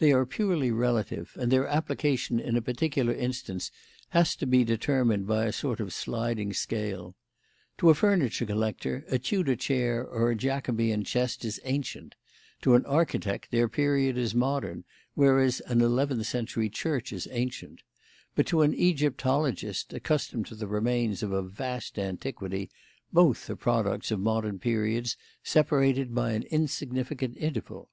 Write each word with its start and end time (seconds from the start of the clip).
They 0.00 0.12
are 0.12 0.26
purely 0.26 0.70
relative 0.70 1.34
and 1.40 1.50
their 1.50 1.66
application 1.66 2.38
in 2.38 2.58
a 2.58 2.60
particular 2.60 3.14
instance 3.14 3.70
has 4.10 4.36
to 4.36 4.46
be 4.46 4.64
determined 4.64 5.26
by 5.26 5.46
a 5.46 5.50
sort 5.54 5.80
of 5.80 5.94
sliding 5.94 6.52
scale. 6.52 7.16
To 7.78 7.88
a 7.88 7.94
furniture 7.94 8.44
collector, 8.44 9.06
a 9.08 9.18
Tudor 9.18 9.56
chair 9.56 10.06
or 10.06 10.28
a 10.30 10.34
Jacobean 10.34 11.04
chest 11.04 11.42
is 11.42 11.58
ancient; 11.64 12.16
to 12.60 12.74
an 12.74 12.84
architect, 12.84 13.50
their 13.50 13.66
period 13.66 14.18
is 14.18 14.34
modern, 14.34 14.84
whereas 15.14 15.60
an 15.60 15.80
eleventh 15.80 16.26
century 16.26 16.68
church 16.68 17.10
is 17.10 17.26
ancient; 17.30 17.80
but 18.34 18.44
to 18.48 18.60
an 18.60 18.74
Egyptologist, 18.74 19.94
accustomed 19.94 20.44
to 20.48 20.66
remains 20.66 21.22
of 21.22 21.32
a 21.32 21.40
vast 21.40 21.98
antiquity, 21.98 22.68
both 23.10 23.48
are 23.48 23.56
products 23.56 24.10
of 24.10 24.20
modern 24.20 24.58
periods 24.58 25.16
separated 25.42 26.14
by 26.14 26.32
an 26.32 26.42
insignificant 26.50 27.34
interval. 27.38 27.88